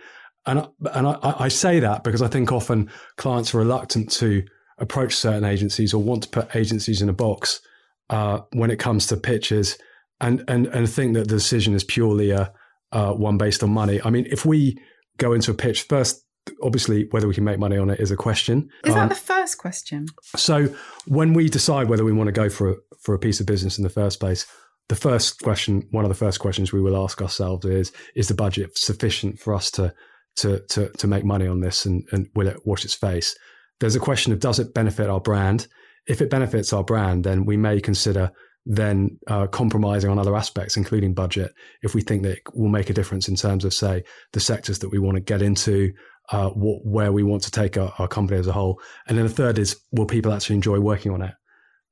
[0.46, 4.44] And and I, I say that because I think often clients are reluctant to
[4.78, 7.62] approach certain agencies or want to put agencies in a box
[8.10, 9.78] uh, when it comes to pitches
[10.22, 12.54] and, and, and think that the decision is purely a,
[12.92, 14.00] uh, one based on money.
[14.04, 14.78] I mean, if we
[15.18, 16.26] go into a pitch first,
[16.62, 18.70] obviously whether we can make money on it is a question.
[18.84, 20.08] Is um, that the first question?
[20.36, 20.74] So
[21.08, 23.78] when we decide whether we want to go for a, for a piece of business
[23.78, 24.46] in the first place,
[24.88, 28.36] the first question, one of the first questions we will ask ourselves is: Is the
[28.36, 29.94] budget sufficient for us to
[30.38, 33.36] to to, to make money on this, and, and will it wash its face?
[33.80, 35.68] There's a question of does it benefit our brand?
[36.08, 38.32] If it benefits our brand, then we may consider
[38.66, 42.90] then uh, compromising on other aspects, including budget, if we think that it will make
[42.90, 45.94] a difference in terms of, say, the sectors that we want to get into,
[46.32, 48.82] uh, what, where we want to take our, our, company as a whole.
[49.08, 51.34] And then the third is, will people actually enjoy working on it?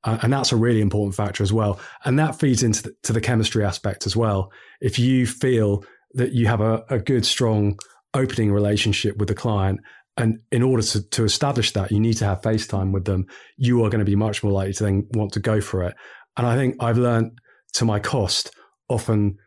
[0.02, 1.78] Uh, and that's a really important factor as well.
[2.04, 4.50] And that feeds into the, to the chemistry aspect as well.
[4.80, 7.78] If you feel that you have a, a good, strong
[8.14, 9.80] opening relationship with the client
[10.16, 13.26] and in order to, to establish that, you need to have FaceTime with them.
[13.56, 15.96] You are going to be much more likely to then want to go for it.
[16.36, 17.38] And I think I've learned
[17.74, 18.54] to my cost
[18.88, 19.38] often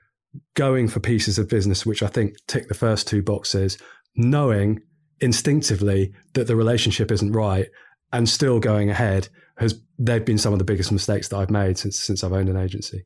[0.55, 3.77] going for pieces of business which I think tick the first two boxes,
[4.15, 4.81] knowing
[5.21, 7.67] instinctively that the relationship isn't right
[8.11, 11.77] and still going ahead has they've been some of the biggest mistakes that I've made
[11.77, 13.05] since since I've owned an agency.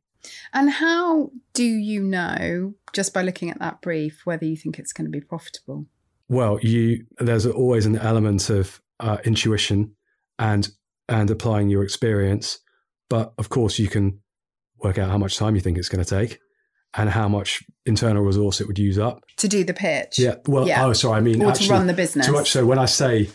[0.54, 4.93] And how do you know just by looking at that brief whether you think it's
[4.93, 5.86] going to be profitable?
[6.32, 9.98] Well, you there's always an element of uh, intuition
[10.39, 10.70] and
[11.10, 12.58] and applying your experience,
[13.10, 14.22] but of course you can
[14.80, 16.39] work out how much time you think it's going to take
[16.94, 20.17] and how much internal resource it would use up to do the pitch.
[20.17, 20.36] Yeah.
[20.48, 20.86] Well, yeah.
[20.86, 21.17] oh, sorry.
[21.17, 22.28] I mean, or actually, to run the business.
[22.28, 22.50] Too much.
[22.50, 23.30] So when I say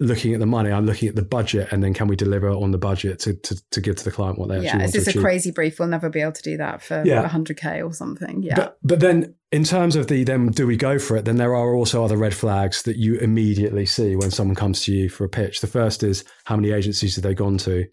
[0.00, 2.70] looking at the money, I'm looking at the budget, and then can we deliver on
[2.70, 5.00] the budget to to, to give to the client what they yeah, actually want to
[5.00, 5.16] achieve?
[5.16, 5.78] a crazy brief.
[5.78, 7.28] We'll never be able to do that for yeah.
[7.28, 8.42] 100k or something.
[8.42, 8.54] Yeah.
[8.54, 11.24] But, but then, in terms of the then, do we go for it?
[11.24, 14.92] Then there are also other red flags that you immediately see when someone comes to
[14.92, 15.60] you for a pitch.
[15.60, 17.86] The first is how many agencies have they gone to,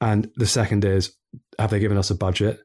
[0.00, 1.12] and the second is
[1.58, 2.60] have they given us a budget?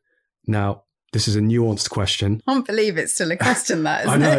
[0.45, 0.83] Now,
[1.13, 2.41] this is a nuanced question.
[2.47, 3.83] I can't believe it's still a question.
[3.83, 4.29] That I know.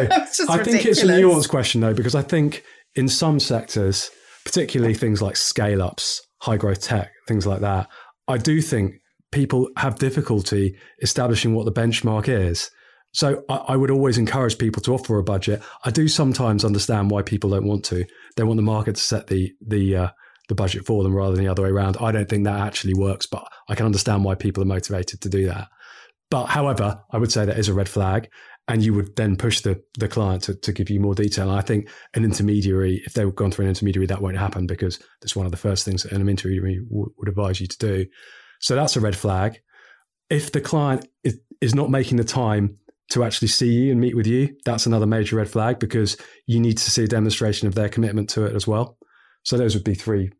[0.49, 0.65] I ridiculous.
[0.65, 2.63] think it's a nuanced question though, because I think
[2.95, 4.11] in some sectors
[4.45, 7.89] particularly things like scale ups, high growth tech, things like that,
[8.27, 8.95] I do think
[9.31, 12.71] people have difficulty establishing what the benchmark is.
[13.13, 15.61] So I, I, would always encourage people to offer a budget.
[15.83, 18.05] I do sometimes understand why people don't want to.
[18.35, 20.09] They want the market to set the the uh,
[20.49, 21.97] the budget for them rather than the other way around.
[21.99, 25.29] I don't think that actually works, but I can understand why people are motivated to
[25.29, 25.69] do that.
[26.29, 28.29] But however, I would say that is a red flag.
[28.67, 31.49] And you would then push the, the client to, to give you more detail.
[31.49, 34.99] And I think an intermediary, if they've gone through an intermediary, that won't happen because
[35.21, 38.05] that's one of the first things that an intermediary w- would advise you to do.
[38.59, 39.59] So that's a red flag.
[40.31, 42.79] If the client is, is not making the time
[43.11, 46.59] to actually see you and meet with you, that's another major red flag because you
[46.59, 48.97] need to see a demonstration of their commitment to it as well.
[49.43, 50.31] So those would be three,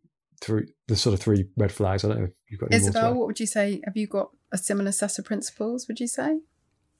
[0.41, 2.03] three, the sort of three red flags.
[2.03, 3.81] I don't know if you've got Isobel, what would you say?
[3.85, 5.87] Have you got a similar set of principles?
[5.87, 6.39] Would you say?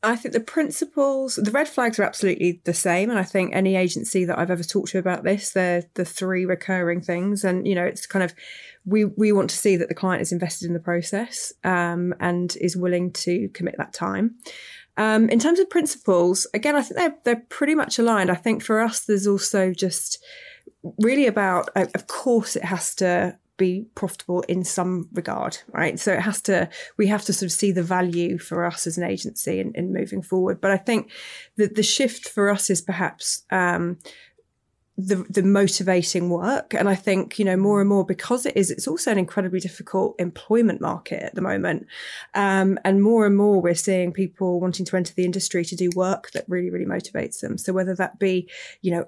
[0.04, 3.10] I think the principles, the red flags are absolutely the same.
[3.10, 6.46] And I think any agency that I've ever talked to about this, they're the three
[6.46, 7.44] recurring things.
[7.44, 8.34] And, you know, it's kind of,
[8.86, 12.56] we, we want to see that the client is invested in the process um, and
[12.62, 14.36] is willing to commit that time.
[14.98, 18.30] Um, in terms of principles, again, I think they're, they're pretty much aligned.
[18.30, 20.24] I think for us, there's also just,
[21.00, 26.00] really about, of course, it has to be profitable in some regard, right?
[26.00, 28.98] So it has to, we have to sort of see the value for us as
[28.98, 30.60] an agency in, in moving forward.
[30.62, 31.12] But I think
[31.58, 33.98] that the shift for us is perhaps um,
[34.98, 36.74] the the motivating work.
[36.74, 39.60] And i think you know more and more because it is it's also an incredibly
[39.60, 41.88] difficult employment market at the moment.
[42.34, 45.90] Um, and more and more we're seeing people wanting to enter the industry to do
[45.96, 47.58] work that really really motivates them.
[47.58, 48.50] So whether that be
[48.82, 49.08] you know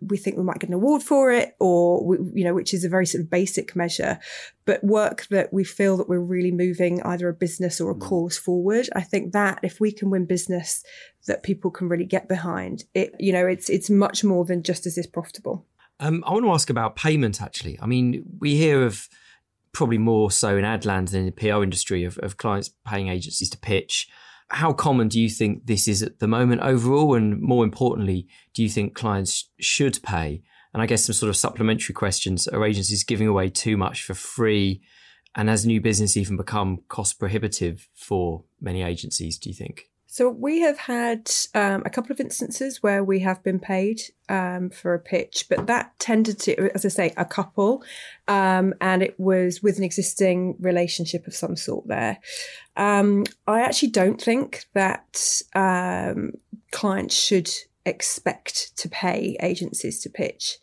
[0.00, 2.84] we think we might get an award for it or we, you know which is
[2.84, 4.18] a very sort of basic measure.
[4.64, 8.00] But work that we feel that we're really moving either a business or a mm.
[8.00, 10.82] cause forward i think that if we can win business
[11.26, 12.84] that people can really get behind.
[12.94, 15.66] It, you know, it's it's much more than just as this profitable.
[15.98, 17.40] Um, I want to ask about payment.
[17.40, 19.08] Actually, I mean, we hear of
[19.72, 23.08] probably more so in ad land than in the PR industry of, of clients paying
[23.08, 24.08] agencies to pitch.
[24.48, 27.14] How common do you think this is at the moment overall?
[27.14, 30.42] And more importantly, do you think clients should pay?
[30.72, 34.14] And I guess some sort of supplementary questions: Are agencies giving away too much for
[34.14, 34.82] free?
[35.38, 39.36] And has new business even become cost prohibitive for many agencies?
[39.36, 39.90] Do you think?
[40.08, 44.70] So we have had um, a couple of instances where we have been paid um,
[44.70, 47.82] for a pitch, but that tended to, as I say, a couple,
[48.28, 52.18] um, and it was with an existing relationship of some sort there.
[52.76, 56.34] Um, I actually don't think that um,
[56.70, 57.50] clients should
[57.84, 60.58] expect to pay agencies to pitch.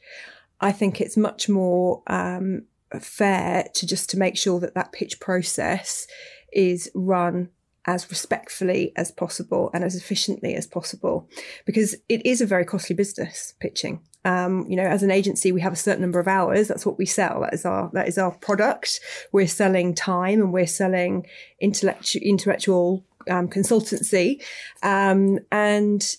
[0.62, 2.64] I think it's much more um,
[3.00, 6.08] fair to just to make sure that that pitch process
[6.54, 7.50] is run
[7.86, 11.28] as respectfully as possible and as efficiently as possible
[11.66, 14.02] because it is a very costly business pitching.
[14.26, 16.70] Um, you know as an agency we have a certain number of hours.
[16.70, 17.42] That's what we sell.
[17.42, 19.02] That is our that is our product.
[19.32, 21.28] We're selling time and we're selling
[21.60, 24.42] intellectual intellectual um, consultancy.
[24.82, 26.16] Um, and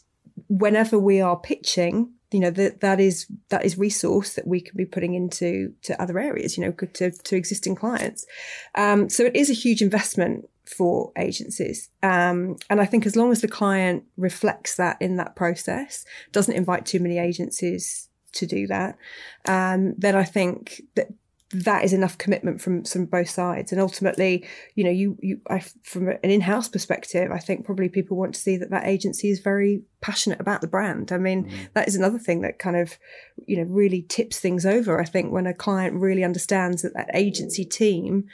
[0.48, 4.76] whenever we are pitching you know that that is that is resource that we can
[4.76, 8.26] be putting into to other areas you know to, to existing clients.
[8.74, 11.90] Um, so it is a huge investment for agencies.
[12.02, 16.54] Um, and I think as long as the client reflects that in that process, doesn't
[16.54, 18.96] invite too many agencies to do that,
[19.46, 21.08] um, then I think that
[21.54, 23.70] that is enough commitment from from both sides.
[23.70, 28.16] And ultimately, you know, you you I, from an in-house perspective, I think probably people
[28.16, 31.12] want to see that that agency is very passionate about the brand.
[31.12, 31.68] I mean, mm.
[31.74, 32.98] that is another thing that kind of
[33.46, 35.00] you know really tips things over.
[35.00, 38.24] I think when a client really understands that that agency team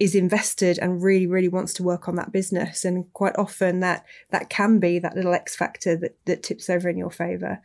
[0.00, 2.84] is invested and really really wants to work on that business.
[2.84, 6.88] And quite often that that can be that little x factor that, that tips over
[6.88, 7.60] in your favor.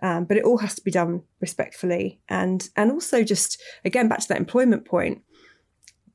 [0.00, 2.20] Um, but it all has to be done respectfully.
[2.28, 5.22] And and also just again back to that employment point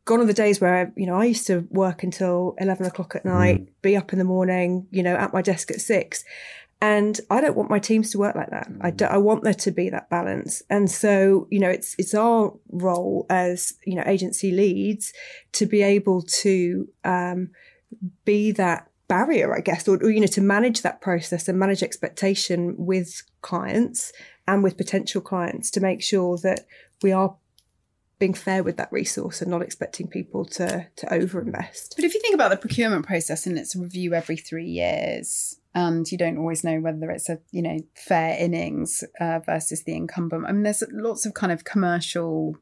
[0.08, 3.26] gone are the days where you know i used to work until 11 o'clock at
[3.26, 3.68] night mm.
[3.82, 6.24] be up in the morning you know at my desk at six
[6.80, 8.68] and I don't want my teams to work like that.
[8.82, 10.62] I, do, I want there to be that balance.
[10.70, 15.12] And so, you know, it's, it's our role as, you know, agency leads
[15.54, 17.50] to be able to, um,
[18.26, 21.82] be that barrier, I guess, or, or, you know, to manage that process and manage
[21.82, 24.12] expectation with clients
[24.48, 26.66] and with potential clients to make sure that
[27.02, 27.36] we are
[28.20, 31.96] being fair with that resource and not expecting people to to overinvest.
[31.96, 35.60] But if you think about the procurement process and it's a review every three years,
[35.78, 39.96] and you don't always know whether it's a you know fair innings uh, versus the
[39.96, 40.46] incumbent.
[40.48, 42.58] I mean, there's lots of kind of commercial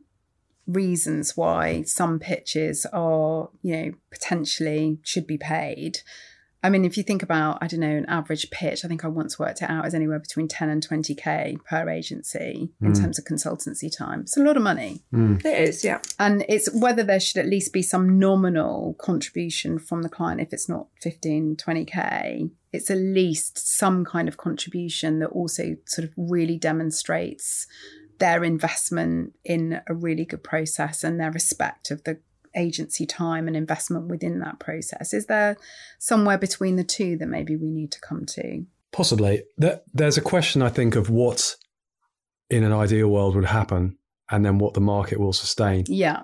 [0.67, 5.99] reasons why some pitches are you know potentially should be paid.
[6.65, 9.07] I mean, if you think about, I don't know, an average pitch, I think I
[9.07, 12.99] once worked it out as anywhere between 10 and 20K per agency in Mm.
[12.99, 14.21] terms of consultancy time.
[14.21, 15.03] It's a lot of money.
[15.13, 15.99] It is, yeah.
[16.17, 20.41] And it's whether there should at least be some nominal contribution from the client.
[20.41, 26.07] If it's not 15, 20K, it's at least some kind of contribution that also sort
[26.07, 27.67] of really demonstrates
[28.17, 32.17] their investment in a really good process and their respect of the
[32.55, 35.13] agency time and investment within that process.
[35.13, 35.57] Is there
[35.99, 38.65] somewhere between the two that maybe we need to come to?
[38.91, 39.43] Possibly.
[39.93, 41.55] There's a question, I think, of what
[42.49, 43.97] in an ideal world would happen
[44.31, 45.83] and then what the market will sustain.
[45.87, 46.23] Yeah,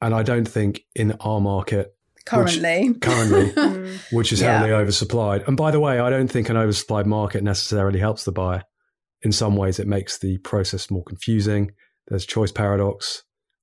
[0.00, 2.94] And I don't think in our market currently.
[3.00, 3.98] currently, mm.
[4.12, 4.58] which is Yeah.
[4.58, 5.46] heavily oversupplied.
[5.48, 8.62] And by the way, I don't think an oversupplied market necessarily helps the buyer.
[9.22, 11.72] In some ways, it makes the process more confusing.
[12.08, 13.22] There's choice paradox.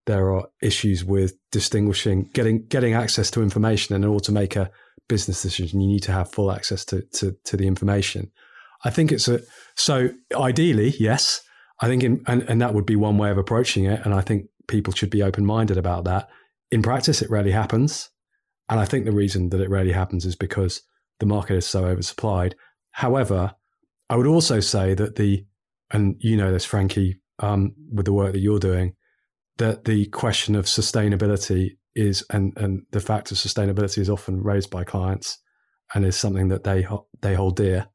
[0.09, 4.55] There are issues with distinguishing, getting getting access to information, and in order to make
[4.55, 4.71] a
[5.07, 8.31] business decision, you need to have full access to to, to the information.
[8.83, 9.41] I think it's a
[9.75, 11.41] so ideally, yes.
[11.81, 14.01] I think, in, and and that would be one way of approaching it.
[14.03, 16.27] And I think people should be open minded about that.
[16.71, 18.09] In practice, it rarely happens.
[18.67, 20.81] And I think the reason that it rarely happens is because
[21.19, 22.53] the market is so oversupplied.
[22.91, 23.53] However,
[24.09, 25.45] I would also say that the,
[25.91, 28.95] and you know this, Frankie, um, with the work that you're doing,
[29.59, 34.69] that the question of sustainability is, and, and the fact of sustainability is often raised
[34.69, 35.37] by clients
[35.93, 36.85] and is something that they,
[37.21, 37.87] they hold dear.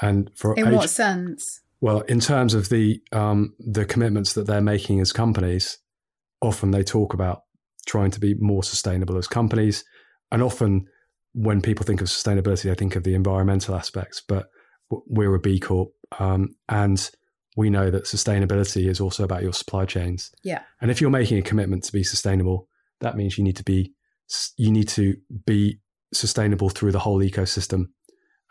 [0.00, 1.60] And for In age- what sense?
[1.80, 5.78] well, in terms of the um, the commitments that they're making as companies,
[6.40, 7.42] often they talk about
[7.86, 9.84] trying to be more sustainable as companies,
[10.30, 10.86] and often
[11.34, 14.22] when people think of sustainability, they think of the environmental aspects.
[14.26, 14.46] But
[14.90, 17.10] we're a B Corp, um, and
[17.56, 20.30] we know that sustainability is also about your supply chains.
[20.42, 20.62] Yeah.
[20.80, 22.68] And if you're making a commitment to be sustainable,
[23.00, 23.92] that means you need to be
[24.56, 25.80] you need to be
[26.14, 27.86] sustainable through the whole ecosystem,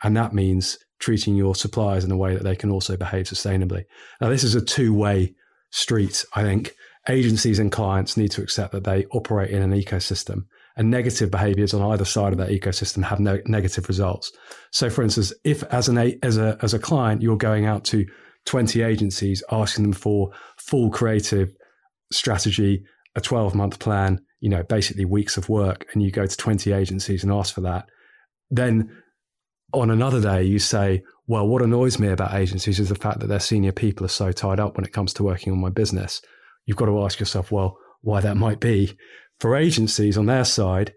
[0.02, 3.84] and that means treating your suppliers in a way that they can also behave sustainably.
[4.20, 5.34] Now, this is a two-way
[5.70, 6.24] street.
[6.36, 6.74] I think
[7.08, 10.44] agencies and clients need to accept that they operate in an ecosystem,
[10.76, 14.30] and negative behaviors on either side of that ecosystem have no negative results.
[14.70, 18.06] So, for instance, if as an as a as a client you're going out to
[18.46, 21.52] 20 agencies asking them for full creative
[22.10, 22.84] strategy,
[23.14, 26.72] a 12 month plan, you know, basically weeks of work, and you go to 20
[26.72, 27.86] agencies and ask for that,
[28.50, 28.90] then
[29.72, 33.28] on another day you say, well, what annoys me about agencies is the fact that
[33.28, 36.20] their senior people are so tied up when it comes to working on my business.
[36.66, 38.96] You've got to ask yourself, well, why that might be.
[39.40, 40.92] For agencies on their side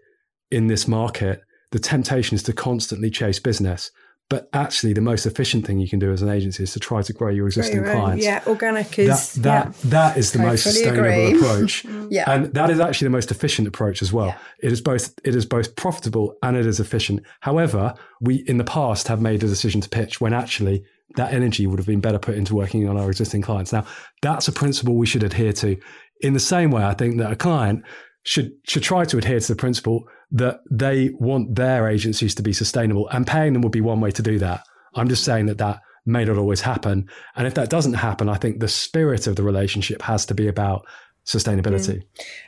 [0.50, 1.40] in this market,
[1.72, 3.90] the temptation is to constantly chase business.
[4.28, 7.00] But actually, the most efficient thing you can do as an agency is to try
[7.00, 8.24] to grow your existing Very, very- clients.
[8.24, 11.36] Yeah, organic is that, that is the I most sustainable agree.
[11.38, 11.84] approach.
[11.96, 12.08] Mm.
[12.10, 12.30] Yeah.
[12.30, 14.26] And that is actually the most efficient approach as well.
[14.26, 14.38] Yeah.
[14.62, 17.20] It is both it is both profitable and it is efficient.
[17.40, 20.84] However, we in the past have made a decision to pitch when actually
[21.16, 23.72] that energy would have been better put into working on our existing clients.
[23.72, 23.86] Now,
[24.22, 25.76] that's a principle we should adhere to.
[26.20, 27.84] In the same way, I think that a client
[28.24, 32.52] should should try to adhere to the principle that they want their agencies to be
[32.52, 34.62] sustainable, and paying them would be one way to do that.
[34.94, 38.36] I'm just saying that that may not always happen, and if that doesn't happen, I
[38.36, 40.86] think the spirit of the relationship has to be about
[41.24, 42.02] sustainability.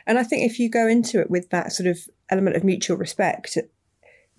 [0.07, 1.99] And I think if you go into it with that sort of
[2.29, 3.57] element of mutual respect,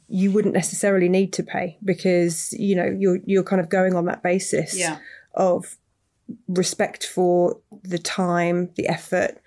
[0.09, 4.07] you wouldn't necessarily need to pay because you know you're you're kind of going on
[4.07, 4.99] that basis Yeah.
[5.35, 5.77] of
[6.49, 9.41] respect for the time, the effort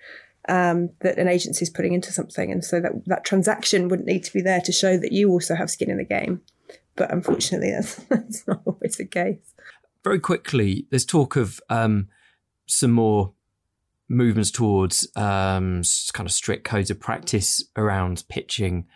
[0.48, 4.24] um, that an agency is putting into something, and so that that transaction wouldn't need
[4.24, 6.42] to be there to show that you also have skin in the game.
[6.96, 9.54] But unfortunately, that's, that's not always the case.
[10.02, 12.08] Very quickly, there's talk of um,
[12.66, 13.32] some more
[14.08, 15.82] movements towards um,
[16.12, 18.86] kind of strict codes of practice around pitching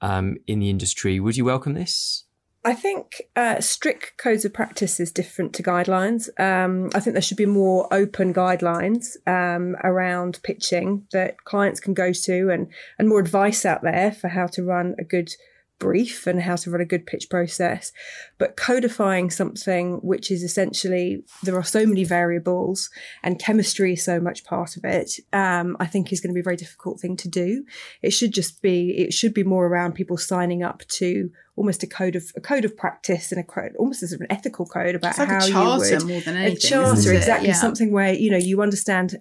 [0.00, 1.18] um, in the industry.
[1.20, 2.24] Would you welcome this?
[2.64, 6.28] I think uh, strict codes of practice is different to guidelines.
[6.38, 11.92] Um, I think there should be more open guidelines um, around pitching that clients can
[11.92, 15.30] go to, and and more advice out there for how to run a good
[15.78, 17.92] brief and how to run a good pitch process.
[18.38, 22.88] But codifying something which is essentially there are so many variables
[23.22, 26.40] and chemistry is so much part of it, um, I think is going to be
[26.40, 27.64] a very difficult thing to do.
[28.00, 31.86] It should just be it should be more around people signing up to almost a
[31.86, 35.18] code of a code of practice and a code almost as an ethical code about
[35.18, 37.54] like a how charter you would more than a anything, charter exactly Yeah.
[37.54, 39.16] something where you know you understand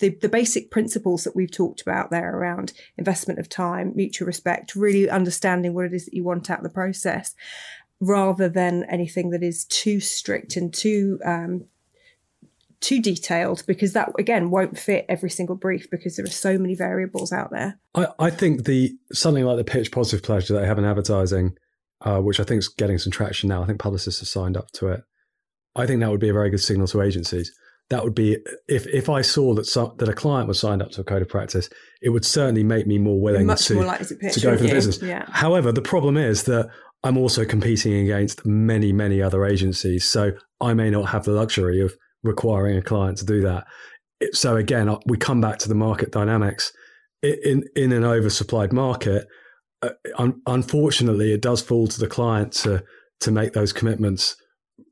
[0.00, 4.74] the, the basic principles that we've talked about there around investment of time, mutual respect,
[4.74, 7.34] really understanding what it is that you want out of the process,
[8.00, 11.64] rather than anything that is too strict and too um,
[12.80, 16.74] too detailed, because that again won't fit every single brief because there are so many
[16.74, 17.78] variables out there.
[17.94, 21.56] I, I think the something like the pitch positive pledge that they have in advertising
[22.04, 23.62] uh, which I think is getting some traction now.
[23.62, 25.02] I think publicists have signed up to it.
[25.74, 27.52] I think that would be a very good signal to agencies.
[27.90, 30.90] That would be if if I saw that some, that a client was signed up
[30.92, 31.68] to a code of practice,
[32.00, 34.74] it would certainly make me more willing to, more to to go for the you?
[34.74, 35.02] business.
[35.02, 35.26] Yeah.
[35.28, 36.70] However, the problem is that
[37.02, 41.80] I'm also competing against many many other agencies, so I may not have the luxury
[41.80, 43.64] of requiring a client to do that.
[44.32, 46.72] So again, uh, we come back to the market dynamics.
[47.22, 49.26] In in an oversupplied market,
[49.82, 52.82] uh, un- unfortunately, it does fall to the client to
[53.20, 54.36] to make those commitments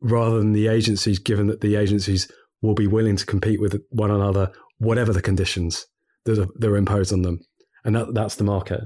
[0.01, 2.31] rather than the agencies, given that the agencies
[2.63, 5.87] will be willing to compete with one another, whatever the conditions
[6.25, 7.41] that are, that are imposed on them,
[7.85, 8.81] and that that's the market.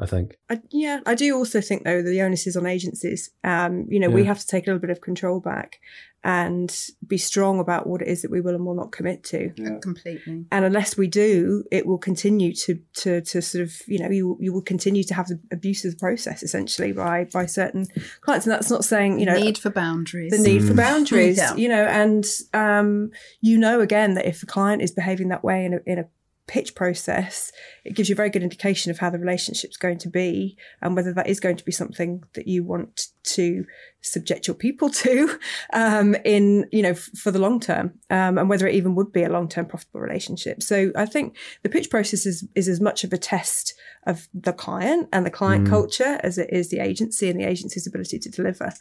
[0.00, 0.36] I think.
[0.48, 3.30] I, yeah, I do also think though that the onus is on agencies.
[3.44, 5.78] Um, you know, we have to take a little bit of control back
[6.22, 6.74] and
[7.06, 9.50] be strong about what it is that we will and will not commit to.
[9.80, 10.44] Completely.
[10.52, 14.36] And unless we do, it will continue to to to sort of you know you
[14.40, 17.86] you will continue to have the abuse of the process essentially by by certain
[18.20, 18.46] clients.
[18.46, 20.32] And that's not saying you know need for boundaries.
[20.32, 21.54] the need for boundaries, Yeah.
[21.56, 25.64] you know, and um, you know again that if the client is behaving that way
[25.64, 26.04] in a, in a
[26.50, 27.52] pitch process,
[27.84, 30.96] it gives you a very good indication of how the relationship's going to be and
[30.96, 33.64] whether that is going to be something that you want to
[34.00, 35.38] subject your people to
[35.72, 39.12] um, in you know f- for the long term um, and whether it even would
[39.12, 40.60] be a long term profitable relationship.
[40.60, 43.74] So I think the pitch process is is as much of a test
[44.08, 47.86] of the client and the client culture as it is the agency and the agency's
[47.86, 48.72] ability to deliver.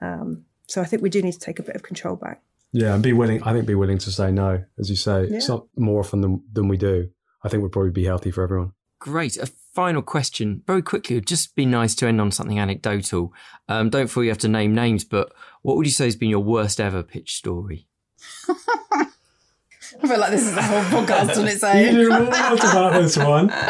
[0.00, 2.40] Um, so I think we do need to take a bit of control back.
[2.72, 3.42] Yeah, and be willing.
[3.42, 5.26] I think be willing to say no, as you say.
[5.26, 5.36] Yeah.
[5.36, 7.10] It's not more often than than we do.
[7.42, 8.72] I think would probably be healthy for everyone.
[9.00, 9.36] Great.
[9.38, 11.16] A final question, very quickly.
[11.16, 13.32] It'd just be nice to end on something anecdotal.
[13.68, 16.28] Um, don't feel you have to name names, but what would you say has been
[16.28, 17.88] your worst ever pitch story?
[18.48, 21.76] I feel like this is a whole podcast on its own.
[21.94, 22.24] You own.
[22.24, 23.50] know what about this one?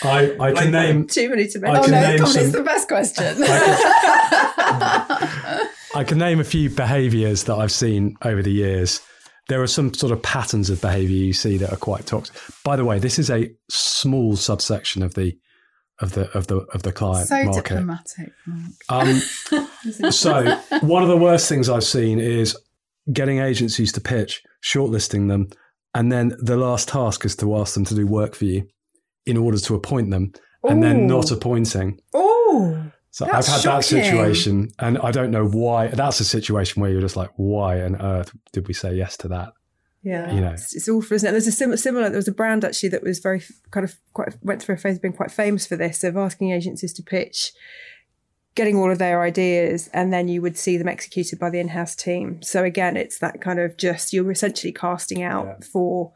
[0.00, 2.62] I I can name Too many to I Oh no, name come on, it's the
[2.62, 3.36] best question.
[3.42, 5.37] I can
[6.14, 9.00] name a few behaviours that I've seen over the years.
[9.48, 12.36] There are some sort of patterns of behaviour you see that are quite toxic.
[12.64, 15.38] By the way, this is a small subsection of the
[16.00, 17.74] of the of the of the client so market.
[17.74, 18.32] diplomatic.
[18.88, 19.20] Um,
[20.10, 22.56] so one of the worst things I've seen is
[23.12, 25.48] getting agencies to pitch, shortlisting them,
[25.94, 28.68] and then the last task is to ask them to do work for you
[29.26, 30.32] in order to appoint them,
[30.62, 31.06] and then Ooh.
[31.06, 32.00] not appointing.
[32.14, 35.88] Oh, So That's I've had that situation, and I don't know why.
[35.88, 39.28] That's a situation where you're just like, why on earth did we say yes to
[39.28, 39.52] that?
[40.02, 40.52] Yeah, You know.
[40.52, 41.32] it's, it's awful, isn't it?
[41.32, 42.08] There's a sim- similar.
[42.08, 44.96] There was a brand actually that was very kind of quite went through a phase
[44.96, 47.52] of being quite famous for this of asking agencies to pitch,
[48.54, 51.96] getting all of their ideas, and then you would see them executed by the in-house
[51.96, 52.40] team.
[52.42, 56.12] So again, it's that kind of just you're essentially casting out for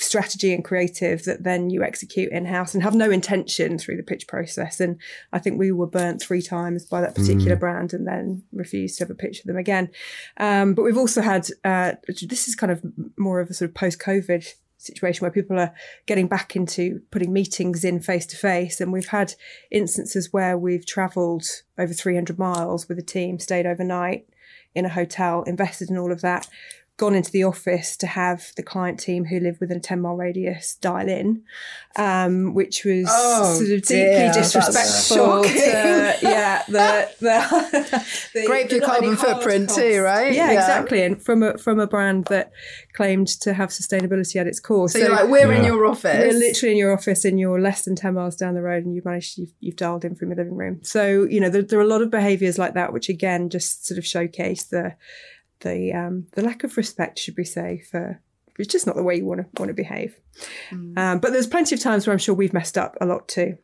[0.00, 4.26] strategy and creative that then you execute in-house and have no intention through the pitch
[4.26, 4.80] process.
[4.80, 4.98] And
[5.32, 9.04] i think we were burnt three times by that particular brand and then refused to
[9.04, 9.90] have a pitch with them again.
[10.38, 12.82] Um, but we've also had uh, this is kind of
[13.16, 14.46] more of a sort of post-covid
[14.80, 15.74] situation where people are
[16.06, 19.34] getting back into putting meetings in face to face and we've had
[19.70, 21.44] instances where we've traveled
[21.78, 24.26] over 300 miles with a team stayed overnight
[24.74, 26.48] in a hotel invested in all of that
[27.00, 30.16] gone into the office to have the client team who live within a 10 mile
[30.16, 31.42] radius dial in,
[31.96, 35.16] um, which was Oh, sort of deeply that's disrespectful.
[35.44, 35.54] shocking.
[35.54, 40.32] To, yeah, the, the, the Great for your the carbon footprint costs- too, right?
[40.34, 40.60] Yeah, Yeah.
[40.60, 41.02] exactly.
[41.02, 42.52] And from a from a brand that
[42.92, 44.88] claimed to have sustainability at its core.
[44.90, 46.32] So, you're like, we're in your office.
[46.34, 48.94] We're literally in your office and you're less than 10 miles down the road and
[48.94, 50.80] you've managed, you've, you've dialed in from your living room.
[50.82, 53.86] So, you know, there, there are a lot of behaviours like that, which again, just
[53.86, 54.96] sort of showcase the,
[55.60, 58.20] the, um, the lack of respect, should we say, for,
[58.58, 60.18] it's just not the way you want to want to behave.
[60.98, 63.56] Um, but there's plenty of times where I'm sure we've messed up a lot too.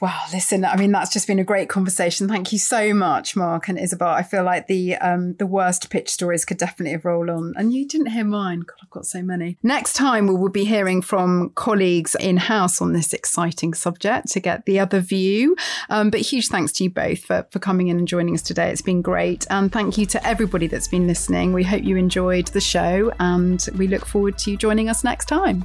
[0.00, 2.28] Wow, listen, I mean that's just been a great conversation.
[2.28, 4.06] Thank you so much, Mark and Isobel.
[4.06, 7.52] I feel like the um the worst pitch stories could definitely have rolled on.
[7.56, 8.60] And you didn't hear mine.
[8.60, 9.58] God, I've got so many.
[9.64, 14.66] Next time we will be hearing from colleagues in-house on this exciting subject to get
[14.66, 15.56] the other view.
[15.90, 18.70] Um, but huge thanks to you both for, for coming in and joining us today.
[18.70, 19.46] It's been great.
[19.50, 21.52] And thank you to everybody that's been listening.
[21.52, 25.24] We hope you enjoyed the show and we look forward to you joining us next
[25.24, 25.64] time.